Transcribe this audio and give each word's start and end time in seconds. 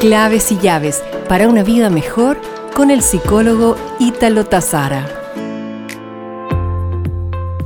Claves 0.00 0.50
y 0.50 0.56
llaves 0.56 1.04
para 1.28 1.46
una 1.46 1.62
vida 1.62 1.90
mejor 1.90 2.40
con 2.74 2.90
el 2.90 3.02
psicólogo 3.02 3.76
Ítalo 3.98 4.46
Tazara. 4.46 5.06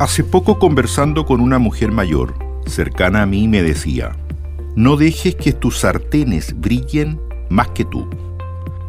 Hace 0.01 0.25
poco 0.25 0.59
conversando 0.59 1.27
con 1.27 1.41
una 1.41 1.61
mujer 1.61 1.93
mayor, 1.93 2.35
cercana 2.67 3.23
a 3.23 3.27
mí, 3.27 3.47
me 3.47 3.63
decía, 3.63 4.17
no 4.75 4.97
dejes 4.97 5.37
que 5.37 5.53
tus 5.53 5.79
sartenes 5.79 6.61
brillen 6.61 7.21
más 7.51 7.69
que 7.69 7.85
tú. 7.85 8.11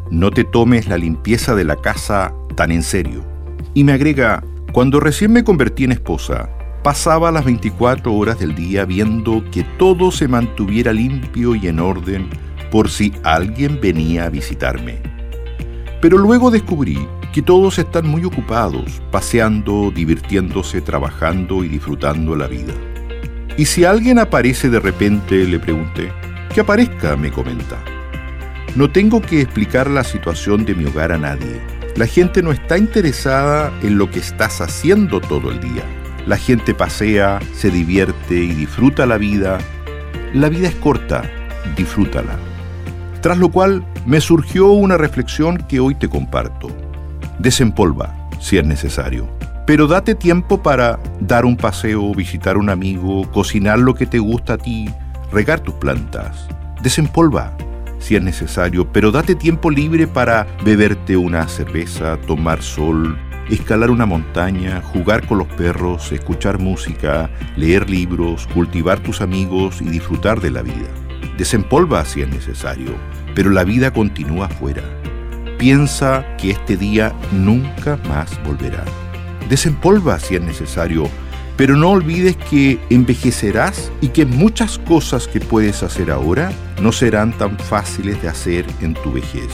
No 0.09 0.31
te 0.31 0.43
tomes 0.43 0.87
la 0.87 0.97
limpieza 0.97 1.53
de 1.53 1.65
la 1.65 1.75
casa 1.75 2.33
tan 2.55 2.71
en 2.71 2.81
serio. 2.81 3.23
Y 3.75 3.83
me 3.83 3.93
agrega, 3.93 4.43
cuando 4.73 4.99
recién 4.99 5.31
me 5.31 5.43
convertí 5.43 5.83
en 5.83 5.91
esposa, 5.91 6.49
pasaba 6.81 7.31
las 7.31 7.45
24 7.45 8.11
horas 8.11 8.39
del 8.39 8.55
día 8.55 8.85
viendo 8.85 9.43
que 9.51 9.63
todo 9.77 10.09
se 10.09 10.27
mantuviera 10.27 10.91
limpio 10.91 11.53
y 11.53 11.67
en 11.67 11.79
orden 11.79 12.27
por 12.71 12.89
si 12.89 13.13
alguien 13.23 13.79
venía 13.81 14.25
a 14.25 14.29
visitarme. 14.29 14.99
Pero 16.01 16.17
luego 16.17 16.51
descubrí 16.51 17.07
que 17.33 17.41
todos 17.41 17.79
están 17.79 18.07
muy 18.07 18.23
ocupados, 18.23 19.01
paseando, 19.11 19.91
divirtiéndose, 19.93 20.81
trabajando 20.81 21.63
y 21.63 21.67
disfrutando 21.67 22.35
la 22.35 22.47
vida. 22.47 22.73
Y 23.57 23.65
si 23.65 23.85
alguien 23.85 24.19
aparece 24.19 24.69
de 24.69 24.79
repente, 24.79 25.43
le 25.45 25.59
pregunté, 25.59 26.11
que 26.53 26.61
aparezca, 26.61 27.15
me 27.15 27.31
comenta. 27.31 27.83
No 28.75 28.89
tengo 28.89 29.21
que 29.21 29.41
explicar 29.41 29.89
la 29.89 30.03
situación 30.03 30.65
de 30.65 30.75
mi 30.75 30.85
hogar 30.85 31.11
a 31.11 31.17
nadie. 31.17 31.61
La 31.95 32.07
gente 32.07 32.41
no 32.41 32.51
está 32.51 32.77
interesada 32.77 33.71
en 33.81 33.97
lo 33.97 34.09
que 34.11 34.19
estás 34.19 34.61
haciendo 34.61 35.21
todo 35.21 35.51
el 35.51 35.59
día. 35.59 35.83
La 36.27 36.37
gente 36.37 36.73
pasea, 36.73 37.39
se 37.53 37.69
divierte 37.69 38.35
y 38.35 38.53
disfruta 38.53 39.05
la 39.05 39.17
vida. 39.17 39.59
La 40.33 40.49
vida 40.49 40.67
es 40.67 40.75
corta, 40.75 41.23
disfrútala. 41.77 42.37
Tras 43.25 43.39
lo 43.39 43.49
cual 43.49 43.83
me 44.05 44.21
surgió 44.21 44.67
una 44.67 44.97
reflexión 44.97 45.57
que 45.67 45.79
hoy 45.79 45.95
te 45.95 46.07
comparto. 46.07 46.67
Desempolva, 47.39 48.29
si 48.39 48.59
es 48.59 48.65
necesario. 48.67 49.27
Pero 49.65 49.87
date 49.87 50.13
tiempo 50.13 50.61
para 50.61 50.99
dar 51.21 51.43
un 51.43 51.57
paseo, 51.57 52.13
visitar 52.13 52.55
a 52.55 52.59
un 52.59 52.69
amigo, 52.69 53.27
cocinar 53.31 53.79
lo 53.79 53.95
que 53.95 54.05
te 54.05 54.19
gusta 54.19 54.53
a 54.53 54.57
ti, 54.59 54.87
regar 55.31 55.59
tus 55.59 55.73
plantas. 55.73 56.47
Desempolva, 56.83 57.57
si 57.97 58.15
es 58.15 58.21
necesario, 58.21 58.91
pero 58.91 59.09
date 59.09 59.33
tiempo 59.33 59.71
libre 59.71 60.05
para 60.05 60.45
beberte 60.63 61.17
una 61.17 61.47
cerveza, 61.47 62.17
tomar 62.27 62.61
sol, 62.61 63.17
escalar 63.49 63.89
una 63.89 64.05
montaña, 64.05 64.83
jugar 64.93 65.25
con 65.25 65.39
los 65.39 65.47
perros, 65.47 66.11
escuchar 66.11 66.59
música, 66.59 67.31
leer 67.57 67.89
libros, 67.89 68.45
cultivar 68.53 68.99
tus 68.99 69.19
amigos 69.19 69.81
y 69.81 69.85
disfrutar 69.85 70.41
de 70.41 70.51
la 70.51 70.61
vida. 70.61 71.04
Desempolva 71.37 72.05
si 72.05 72.21
es 72.21 72.29
necesario, 72.29 72.95
pero 73.33 73.49
la 73.49 73.65
vida 73.65 73.91
continúa 73.91 74.45
afuera. 74.45 74.83
Piensa 75.57 76.25
que 76.37 76.51
este 76.51 76.77
día 76.77 77.13
nunca 77.33 77.99
más 78.07 78.41
volverá. 78.45 78.85
Desempolva 79.49 80.17
si 80.17 80.35
es 80.35 80.41
necesario, 80.41 81.09
pero 81.57 81.75
no 81.75 81.89
olvides 81.91 82.37
que 82.37 82.79
envejecerás 82.89 83.91
y 83.99 84.09
que 84.09 84.25
muchas 84.25 84.79
cosas 84.79 85.27
que 85.27 85.41
puedes 85.41 85.83
hacer 85.83 86.09
ahora 86.09 86.53
no 86.81 86.93
serán 86.93 87.37
tan 87.37 87.59
fáciles 87.59 88.21
de 88.21 88.29
hacer 88.29 88.65
en 88.81 88.93
tu 88.93 89.11
vejez. 89.11 89.51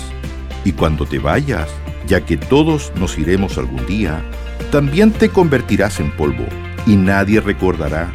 Y 0.64 0.74
cuando 0.74 1.08
te 1.08 1.18
vayas, 1.18 1.70
ya 2.06 2.22
que 2.22 2.38
todos 2.38 2.92
nos 2.96 3.18
iremos 3.18 3.58
algún 3.58 3.86
día, 3.88 4.24
también 4.72 5.12
te 5.12 5.30
convertirás 5.30 6.00
en 6.00 6.12
polvo 6.12 6.46
y 6.86 6.96
nadie 6.96 7.42
recordará 7.42 8.12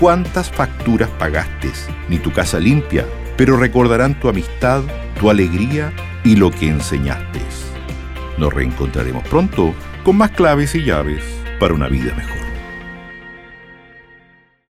cuántas 0.00 0.50
facturas 0.50 1.10
pagaste, 1.10 1.70
ni 2.08 2.18
tu 2.18 2.32
casa 2.32 2.58
limpia, 2.58 3.06
pero 3.36 3.58
recordarán 3.58 4.18
tu 4.18 4.28
amistad, 4.28 4.82
tu 5.20 5.30
alegría 5.30 5.92
y 6.24 6.36
lo 6.36 6.50
que 6.50 6.68
enseñaste. 6.68 7.40
Nos 8.38 8.54
reencontraremos 8.54 9.22
pronto 9.28 9.74
con 10.02 10.16
más 10.16 10.30
claves 10.30 10.74
y 10.74 10.82
llaves 10.82 11.22
para 11.60 11.74
una 11.74 11.88
vida 11.88 12.14
mejor. 12.14 12.49